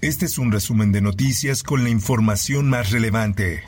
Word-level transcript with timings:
Este 0.00 0.26
es 0.26 0.38
un 0.38 0.52
resumen 0.52 0.92
de 0.92 1.00
noticias 1.00 1.64
con 1.64 1.82
la 1.82 1.90
información 1.90 2.68
más 2.68 2.92
relevante. 2.92 3.64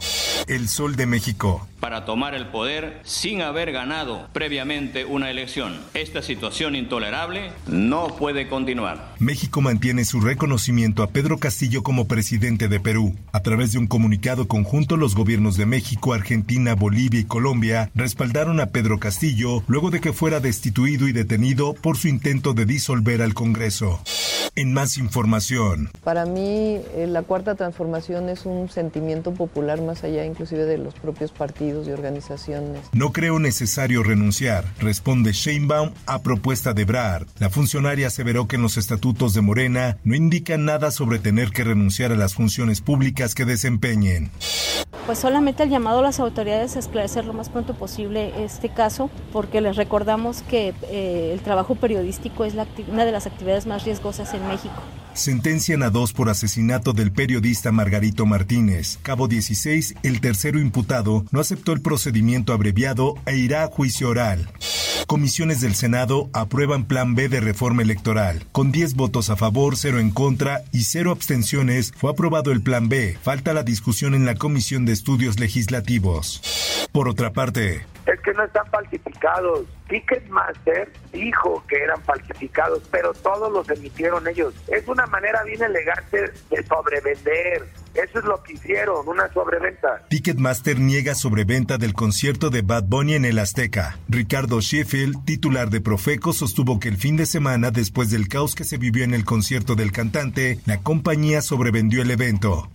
El 0.46 0.68
Sol 0.68 0.94
de 0.94 1.06
México. 1.06 1.66
para 1.80 2.04
tomar 2.04 2.34
el 2.34 2.48
poder 2.48 3.00
sin 3.04 3.40
haber 3.40 3.72
ganado 3.72 4.28
previamente 4.34 5.06
una 5.06 5.30
elección. 5.30 5.80
Esta 5.94 6.20
situación 6.20 6.76
intolerable 6.76 7.52
no 7.66 8.08
puede 8.18 8.48
continuar. 8.48 9.14
México 9.18 9.62
mantiene 9.62 10.04
su 10.04 10.20
reconocimiento 10.20 11.02
a 11.02 11.08
Pedro 11.08 11.38
Castillo 11.38 11.82
como 11.82 12.06
presidente 12.06 12.68
de 12.68 12.80
Perú. 12.80 13.16
A 13.32 13.40
través 13.40 13.72
de 13.72 13.78
un 13.78 13.86
comunicado 13.86 14.46
conjunto, 14.46 14.98
los 14.98 15.14
gobiernos 15.14 15.56
de 15.56 15.64
México, 15.64 16.12
Argentina, 16.12 16.74
Bolivia 16.74 17.20
y 17.20 17.24
Colombia 17.24 17.90
respaldaron 17.94 18.60
a 18.60 18.66
Pedro 18.66 18.98
Castillo 19.00 19.64
luego 19.66 19.90
de 19.90 20.00
que 20.00 20.12
fuera 20.12 20.38
destituido 20.38 21.08
y 21.08 21.12
detenido 21.12 21.72
por 21.72 21.96
su 21.96 22.08
intento 22.08 22.52
de 22.52 22.66
disolver 22.66 23.22
al 23.22 23.32
Congreso. 23.32 24.02
En 24.56 24.74
más 24.74 24.98
información, 24.98 25.90
Para 26.04 26.19
mí, 26.24 26.80
eh, 26.94 27.06
la 27.08 27.22
cuarta 27.22 27.54
transformación 27.54 28.28
es 28.28 28.46
un 28.46 28.68
sentimiento 28.68 29.32
popular 29.32 29.80
más 29.82 30.04
allá 30.04 30.24
inclusive 30.24 30.64
de 30.64 30.78
los 30.78 30.94
propios 30.94 31.32
partidos 31.32 31.86
y 31.88 31.92
organizaciones. 31.92 32.80
no 32.92 33.12
creo 33.12 33.38
necesario 33.38 34.02
renunciar, 34.02 34.64
responde 34.78 35.32
Sheinbaum 35.32 35.92
a 36.06 36.22
propuesta 36.22 36.72
de 36.72 36.84
Brad. 36.84 37.22
La 37.38 37.50
funcionaria 37.50 38.08
aseveró 38.08 38.48
que 38.48 38.56
en 38.56 38.62
los 38.62 38.76
estatutos 38.76 39.34
de 39.34 39.40
Morena 39.40 39.96
no 40.04 40.14
indican 40.14 40.64
nada 40.64 40.90
sobre 40.90 41.18
tener 41.18 41.50
que 41.50 41.64
renunciar 41.64 42.12
a 42.12 42.16
las 42.16 42.34
funciones 42.34 42.80
públicas 42.80 43.34
que 43.34 43.44
desempeñen. 43.44 44.30
Pues 45.06 45.18
solamente 45.18 45.62
el 45.62 45.70
llamado 45.70 46.00
a 46.00 46.02
las 46.02 46.20
autoridades 46.20 46.76
a 46.76 46.78
esclarecer 46.78 47.24
lo 47.24 47.32
más 47.32 47.48
pronto 47.48 47.74
posible 47.74 48.32
este 48.44 48.68
caso, 48.68 49.10
porque 49.32 49.60
les 49.60 49.76
recordamos 49.76 50.42
que 50.42 50.74
eh, 50.90 51.30
el 51.32 51.40
trabajo 51.40 51.74
periodístico 51.74 52.44
es 52.44 52.54
la 52.54 52.66
una 52.88 53.04
de 53.04 53.12
las 53.12 53.26
actividades 53.26 53.66
más 53.66 53.84
riesgosas 53.84 54.32
en 54.34 54.46
México. 54.46 54.80
Sentencian 55.14 55.82
a 55.82 55.90
dos 55.90 56.12
por 56.12 56.28
asesinato 56.28 56.92
del 56.92 57.12
periodista 57.12 57.72
Margarito 57.72 58.26
Martínez. 58.26 58.98
Cabo 59.02 59.28
16, 59.28 59.94
el 60.02 60.20
tercero 60.20 60.60
imputado, 60.60 61.24
no 61.30 61.40
aceptó 61.40 61.72
el 61.72 61.82
procedimiento 61.82 62.52
abreviado 62.52 63.14
e 63.26 63.36
irá 63.36 63.64
a 63.64 63.68
juicio 63.68 64.08
oral. 64.08 64.50
Comisiones 65.06 65.60
del 65.60 65.74
Senado 65.74 66.30
aprueban 66.32 66.84
Plan 66.84 67.16
B 67.16 67.28
de 67.28 67.40
reforma 67.40 67.82
electoral. 67.82 68.46
Con 68.52 68.70
10 68.70 68.94
votos 68.94 69.28
a 69.28 69.36
favor, 69.36 69.76
0 69.76 69.98
en 69.98 70.10
contra 70.10 70.62
y 70.72 70.82
0 70.82 71.10
abstenciones, 71.10 71.92
fue 71.96 72.12
aprobado 72.12 72.52
el 72.52 72.62
Plan 72.62 72.88
B. 72.88 73.18
Falta 73.20 73.52
la 73.52 73.64
discusión 73.64 74.14
en 74.14 74.24
la 74.24 74.36
Comisión 74.36 74.84
de 74.84 74.92
Estudios 74.92 75.40
Legislativos. 75.40 76.40
Por 76.92 77.08
otra 77.08 77.32
parte, 77.32 77.84
Es 78.12 78.20
que 78.22 78.32
no 78.34 78.42
están 78.42 78.66
falsificados. 78.70 79.66
Ticketmaster 79.88 80.92
dijo 81.12 81.64
que 81.68 81.76
eran 81.76 82.02
falsificados, 82.02 82.82
pero 82.90 83.12
todos 83.14 83.52
los 83.52 83.68
emitieron 83.70 84.26
ellos. 84.26 84.52
Es 84.66 84.86
una 84.88 85.06
manera 85.06 85.44
bien 85.44 85.62
elegante 85.62 86.32
de 86.50 86.66
sobrevender. 86.66 87.68
Eso 87.94 88.18
es 88.18 88.24
lo 88.24 88.42
que 88.42 88.54
hicieron, 88.54 89.06
una 89.06 89.32
sobreventa. 89.32 90.02
Ticketmaster 90.08 90.80
niega 90.80 91.14
sobreventa 91.14 91.78
del 91.78 91.92
concierto 91.92 92.50
de 92.50 92.62
Bad 92.62 92.84
Bunny 92.84 93.14
en 93.14 93.24
el 93.24 93.38
Azteca. 93.38 93.98
Ricardo 94.08 94.60
Sheffield, 94.60 95.24
titular 95.24 95.70
de 95.70 95.80
Profeco, 95.80 96.32
sostuvo 96.32 96.80
que 96.80 96.88
el 96.88 96.96
fin 96.96 97.16
de 97.16 97.26
semana, 97.26 97.70
después 97.70 98.10
del 98.10 98.28
caos 98.28 98.56
que 98.56 98.64
se 98.64 98.76
vivió 98.76 99.04
en 99.04 99.14
el 99.14 99.24
concierto 99.24 99.76
del 99.76 99.92
cantante, 99.92 100.58
la 100.66 100.78
compañía 100.78 101.42
sobrevendió 101.42 102.02
el 102.02 102.10
evento. 102.10 102.70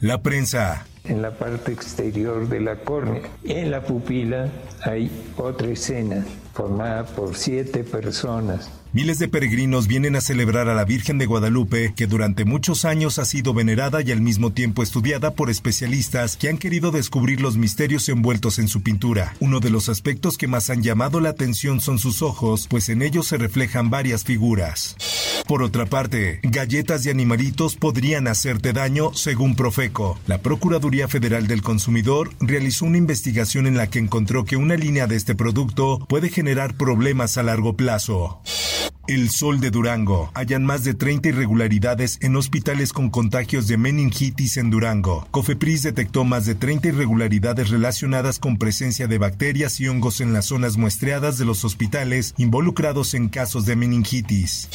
La 0.00 0.22
prensa. 0.22 0.86
En 1.04 1.20
la 1.20 1.32
parte 1.32 1.72
exterior 1.72 2.48
de 2.48 2.60
la 2.60 2.76
córnea, 2.76 3.22
en 3.44 3.70
la 3.70 3.82
pupila, 3.82 4.48
hay 4.82 5.10
otra 5.36 5.68
escena 5.68 6.24
formada 6.52 7.04
por 7.04 7.34
siete 7.34 7.82
personas. 7.82 8.81
Miles 8.94 9.18
de 9.18 9.26
peregrinos 9.26 9.86
vienen 9.86 10.16
a 10.16 10.20
celebrar 10.20 10.68
a 10.68 10.74
la 10.74 10.84
Virgen 10.84 11.16
de 11.16 11.24
Guadalupe, 11.24 11.94
que 11.96 12.06
durante 12.06 12.44
muchos 12.44 12.84
años 12.84 13.18
ha 13.18 13.24
sido 13.24 13.54
venerada 13.54 14.02
y 14.02 14.12
al 14.12 14.20
mismo 14.20 14.52
tiempo 14.52 14.82
estudiada 14.82 15.30
por 15.30 15.48
especialistas 15.48 16.36
que 16.36 16.50
han 16.50 16.58
querido 16.58 16.90
descubrir 16.90 17.40
los 17.40 17.56
misterios 17.56 18.06
envueltos 18.10 18.58
en 18.58 18.68
su 18.68 18.82
pintura. 18.82 19.34
Uno 19.40 19.60
de 19.60 19.70
los 19.70 19.88
aspectos 19.88 20.36
que 20.36 20.46
más 20.46 20.68
han 20.68 20.82
llamado 20.82 21.20
la 21.20 21.30
atención 21.30 21.80
son 21.80 21.98
sus 21.98 22.20
ojos, 22.20 22.66
pues 22.68 22.90
en 22.90 23.00
ellos 23.00 23.26
se 23.26 23.38
reflejan 23.38 23.88
varias 23.88 24.24
figuras. 24.24 24.94
Por 25.46 25.62
otra 25.62 25.86
parte, 25.86 26.40
galletas 26.42 27.02
de 27.02 27.10
animalitos 27.10 27.76
podrían 27.76 28.28
hacerte 28.28 28.74
daño, 28.74 29.14
según 29.14 29.56
Profeco. 29.56 30.20
La 30.26 30.42
Procuraduría 30.42 31.08
Federal 31.08 31.46
del 31.46 31.62
Consumidor 31.62 32.34
realizó 32.40 32.84
una 32.84 32.98
investigación 32.98 33.66
en 33.66 33.78
la 33.78 33.88
que 33.88 34.00
encontró 34.00 34.44
que 34.44 34.56
una 34.56 34.76
línea 34.76 35.06
de 35.06 35.16
este 35.16 35.34
producto 35.34 35.98
puede 36.10 36.28
generar 36.28 36.74
problemas 36.74 37.38
a 37.38 37.42
largo 37.42 37.74
plazo. 37.74 38.42
El 39.08 39.30
Sol 39.30 39.58
de 39.58 39.72
Durango. 39.72 40.30
Hallan 40.34 40.64
más 40.64 40.84
de 40.84 40.94
30 40.94 41.30
irregularidades 41.30 42.18
en 42.22 42.36
hospitales 42.36 42.92
con 42.92 43.10
contagios 43.10 43.66
de 43.66 43.76
meningitis 43.76 44.56
en 44.58 44.70
Durango. 44.70 45.26
Cofepris 45.32 45.82
detectó 45.82 46.24
más 46.24 46.46
de 46.46 46.54
30 46.54 46.88
irregularidades 46.88 47.70
relacionadas 47.70 48.38
con 48.38 48.58
presencia 48.58 49.08
de 49.08 49.18
bacterias 49.18 49.80
y 49.80 49.88
hongos 49.88 50.20
en 50.20 50.32
las 50.32 50.46
zonas 50.46 50.76
muestreadas 50.76 51.36
de 51.36 51.44
los 51.44 51.64
hospitales 51.64 52.32
involucrados 52.36 53.14
en 53.14 53.28
casos 53.28 53.66
de 53.66 53.74
meningitis. 53.74 54.68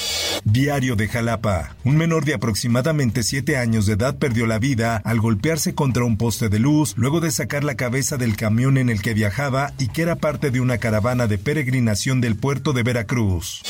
Diario 0.43 0.97
de 0.97 1.07
Jalapa. 1.07 1.75
Un 1.85 1.95
menor 1.95 2.25
de 2.25 2.33
aproximadamente 2.33 3.23
7 3.23 3.55
años 3.55 3.85
de 3.85 3.93
edad 3.93 4.17
perdió 4.17 4.45
la 4.45 4.59
vida 4.59 4.97
al 5.05 5.21
golpearse 5.21 5.73
contra 5.73 6.03
un 6.03 6.17
poste 6.17 6.49
de 6.49 6.59
luz 6.59 6.95
luego 6.97 7.21
de 7.21 7.31
sacar 7.31 7.63
la 7.63 7.75
cabeza 7.75 8.17
del 8.17 8.35
camión 8.35 8.77
en 8.77 8.89
el 8.89 9.01
que 9.01 9.13
viajaba 9.13 9.71
y 9.79 9.87
que 9.87 10.01
era 10.01 10.17
parte 10.17 10.51
de 10.51 10.59
una 10.59 10.79
caravana 10.79 11.27
de 11.27 11.37
peregrinación 11.37 12.19
del 12.19 12.35
puerto 12.35 12.73
de 12.73 12.83
Veracruz. 12.83 13.63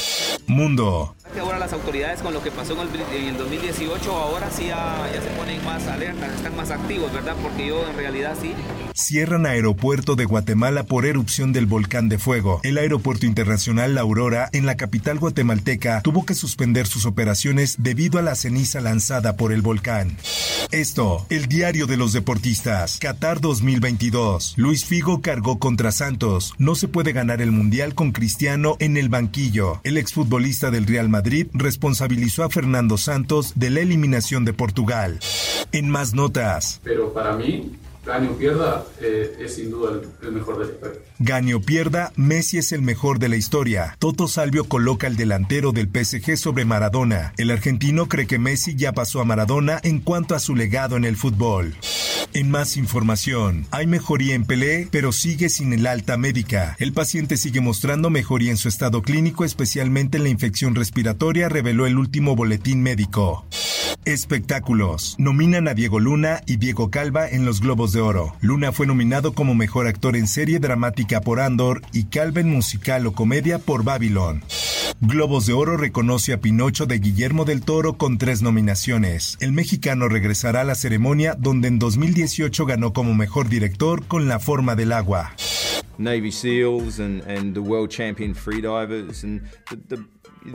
Mundo. 0.48 1.14
Las 1.68 1.74
autoridades 1.74 2.22
con 2.22 2.34
lo 2.34 2.42
que 2.42 2.50
pasó 2.50 2.82
en 2.82 2.88
el, 2.88 3.02
en 3.14 3.28
el 3.28 3.38
2018 3.38 4.10
ahora 4.10 4.50
sí 4.50 4.68
ya, 4.68 5.06
ya 5.14 5.22
se 5.22 5.28
ponen 5.32 5.62
más 5.66 5.86
alertas, 5.88 6.34
están 6.34 6.56
más 6.56 6.72
activos, 6.72 7.12
¿verdad? 7.12 7.36
Porque 7.44 7.68
yo 7.68 7.86
en 7.90 7.98
realidad 7.98 8.38
sí. 8.42 8.54
Cierran 8.94 9.46
aeropuerto 9.46 10.16
de 10.16 10.24
Guatemala 10.24 10.84
por 10.84 11.06
erupción 11.06 11.52
del 11.52 11.66
volcán 11.66 12.08
de 12.08 12.20
fuego. 12.20 12.62
El 12.64 12.78
aeropuerto 12.78 13.26
internacional 13.26 13.96
La 13.96 14.02
Aurora, 14.02 14.50
en 14.54 14.66
la 14.66 14.78
capital 14.78 15.20
guatemalteca, 15.20 16.02
tuvo 16.04 16.26
que 16.26 16.36
suspender 16.36 16.88
sus 16.88 17.06
operaciones 17.06 17.76
debido 17.80 18.18
a 18.18 18.22
la 18.22 18.36
ceniza 18.36 18.80
lanzada 18.80 19.36
por 19.36 19.52
el 19.52 19.62
volcán. 19.62 20.16
Esto, 20.72 21.26
el 21.30 21.48
diario 21.48 21.86
de 21.86 21.98
los 21.98 22.14
deportistas. 22.14 22.98
Qatar 22.98 23.42
2022. 23.42 24.54
Luis 24.56 24.86
Figo 24.86 25.22
cargó 25.22 25.60
contra 25.60 25.92
Santos. 25.92 26.54
No 26.58 26.76
se 26.76 26.88
puede 26.88 27.12
ganar 27.12 27.42
el 27.42 27.52
mundial 27.52 27.94
con 27.94 28.14
Cristiano 28.14 28.78
en 28.80 28.96
el 28.96 29.10
banquillo. 29.10 29.82
El 29.84 29.98
exfutbolista 29.98 30.72
del 30.72 30.88
Real 30.88 31.10
Madrid 31.10 31.48
responsabilizó 31.60 32.44
a 32.44 32.50
Fernando 32.50 32.98
Santos 32.98 33.54
de 33.56 33.70
la 33.70 33.82
eliminación 33.82 34.46
de 34.46 34.54
Portugal. 34.54 35.20
En 35.72 35.90
más 35.90 36.14
notas. 36.14 36.82
Pero 36.84 37.14
para 37.14 37.34
mí, 37.36 37.74
gane 38.06 38.30
o 38.30 38.38
pierda, 38.38 38.86
eh, 39.02 39.38
es 39.40 39.56
sin 39.56 39.70
duda 39.70 39.92
el, 39.92 40.28
el 40.28 40.34
mejor 40.34 40.60
de 40.60 40.66
la 40.66 40.72
historia. 40.72 41.60
Pierda, 41.66 42.12
Messi 42.16 42.58
es 42.58 42.72
el 42.72 42.82
mejor 42.82 43.20
de 43.20 43.30
la 43.30 43.36
historia. 43.36 43.96
Toto 44.00 44.28
Salvio 44.28 44.64
coloca 44.64 45.08
al 45.08 45.18
delantero 45.18 45.72
del 45.72 45.90
PSG 45.90 46.38
sobre 46.38 46.66
Maradona. 46.66 47.34
El 47.38 47.52
argentino 47.52 48.08
cree 48.08 48.28
que 48.28 48.40
Messi 48.40 48.76
ya 48.76 48.94
pasó 48.94 49.20
a 49.20 49.26
Maradona 49.26 49.80
en 49.84 50.00
cuanto 50.00 50.36
a 50.36 50.40
su 50.40 50.56
legado 50.56 50.96
en 50.96 51.04
el 51.04 51.18
fútbol. 51.18 51.76
En 52.34 52.52
más 52.52 52.78
información, 52.78 53.66
hay 53.72 53.88
mejoría 53.88 54.36
en 54.36 54.46
Pelé, 54.46 54.88
pero 54.92 55.12
sigue 55.12 55.50
sin 55.50 55.74
el 55.74 55.88
alta 55.88 56.18
médica. 56.18 56.76
El 56.80 56.94
paciente 56.94 57.38
sigue 57.38 57.62
mostrando 57.62 58.10
mejoría 58.10 58.52
en 58.52 58.58
su 58.58 58.68
estado 58.68 59.02
clínico, 59.02 59.46
especialmente 59.46 60.18
en 60.18 60.24
la 60.24 60.30
infección 60.30 60.76
respiratoria, 60.76 61.50
reveló 61.50 61.88
el 61.88 61.98
último 61.98 62.36
boletín 62.36 62.82
médico. 62.82 63.46
Espectáculos. 64.06 65.16
Nominan 65.18 65.68
a 65.68 65.74
Diego 65.74 66.00
Luna 66.00 66.42
y 66.46 66.58
Diego 66.58 66.92
Calva 66.92 67.28
en 67.28 67.46
los 67.46 67.60
Globos 67.60 67.92
de 67.92 68.02
Oro. 68.02 68.36
Luna 68.40 68.72
fue 68.72 68.88
nominado 68.88 69.34
como 69.34 69.56
mejor 69.56 69.88
actor 69.88 70.16
en 70.16 70.28
serie 70.28 70.60
dramática 70.60 71.22
por 71.22 71.40
Andor 71.40 71.82
y 71.92 72.06
Calva 72.06 72.42
en 72.42 72.50
musical 72.50 73.06
o 73.08 73.14
comedia 73.14 73.60
por 73.60 73.84
Babylon. 73.84 74.44
Globos 75.00 75.46
de 75.46 75.54
Oro 75.54 75.78
reconoce 75.78 76.34
a 76.34 76.42
Pinocho 76.42 76.88
de 76.88 76.98
Guillermo 76.98 77.46
del 77.46 77.62
Toro 77.62 78.00
con 78.00 78.18
tres 78.18 78.42
nominaciones. 78.42 79.38
El 79.40 79.52
mexicano 79.52 80.10
regresará 80.10 80.62
a 80.62 80.64
la 80.64 80.74
ceremonia 80.74 81.36
donde 81.38 81.68
en 81.68 81.78
2018 81.78 82.66
ganó 82.66 82.94
como 82.94 83.14
mejor 83.14 83.48
director 83.48 84.08
con 84.08 84.28
La 84.28 84.40
forma 84.40 84.76
del 84.76 84.92
agua. 84.92 85.34
Navy 85.98 86.32
SEALs 86.32 87.00
and, 87.00 87.54
the 87.54 87.62
world 87.62 87.90
champion 87.90 88.34
freedivers 88.34 89.24
and 89.24 89.42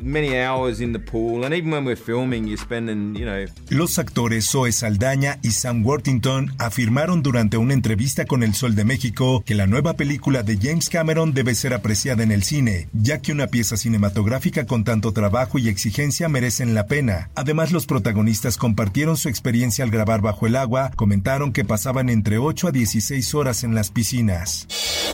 many 0.01 0.39
hours 0.39 0.81
in 0.81 0.93
the 0.93 0.99
pool 0.99 1.45
and 1.45 1.55
even 1.55 1.71
when 1.71 1.85
we're 1.85 1.97
filming 1.97 2.47
you're 2.47 2.57
spending, 2.57 3.15
you 3.15 3.25
know. 3.25 3.45
Los 3.71 3.99
actores 3.99 4.51
Zoe 4.51 4.73
Saldaña 4.73 5.39
y 5.43 5.51
Sam 5.51 5.85
Worthington 5.85 6.53
afirmaron 6.59 7.23
durante 7.23 7.57
una 7.57 7.75
entrevista 7.75 8.25
con 8.25 8.43
El 8.43 8.55
Sol 8.55 8.75
de 8.75 8.85
México 8.85 9.43
que 9.45 9.55
la 9.55 9.67
nueva 9.67 9.95
película 9.95 10.43
de 10.43 10.59
James 10.61 10.89
Cameron 10.89 11.35
debe 11.35 11.55
ser 11.55 11.75
apreciada 11.75 12.23
en 12.23 12.33
el 12.33 12.43
cine, 12.43 12.89
ya 12.93 13.21
que 13.21 13.33
una 13.33 13.49
pieza 13.49 13.77
cinematográfica 13.77 14.67
con 14.67 14.85
tanto 14.85 15.13
trabajo 15.13 15.59
y 15.59 15.69
exigencia 15.69 16.29
merecen 16.29 16.75
la 16.75 16.87
pena. 16.87 17.31
Además, 17.35 17.73
los 17.73 17.87
protagonistas 17.87 18.57
compartieron 18.57 19.17
su 19.17 19.29
experiencia 19.29 19.85
al 19.85 19.91
grabar 19.91 20.21
bajo 20.23 20.47
el 20.47 20.57
agua, 20.57 20.91
comentaron 20.97 21.53
que 21.53 21.65
pasaban 21.65 22.09
entre 22.09 22.39
8 22.39 22.69
a 22.69 22.73
16 22.73 23.35
horas 23.35 23.65
en 23.65 23.75
las 23.75 23.91
piscinas. 23.91 24.67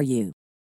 for 0.01 0.05
you. 0.05 0.40